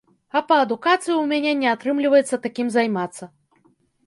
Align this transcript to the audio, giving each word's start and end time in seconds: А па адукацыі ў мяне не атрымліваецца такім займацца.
А 0.37 0.41
па 0.51 0.55
адукацыі 0.61 1.13
ў 1.17 1.23
мяне 1.31 1.51
не 1.61 1.69
атрымліваецца 1.75 2.41
такім 2.47 2.67
займацца. 2.79 3.31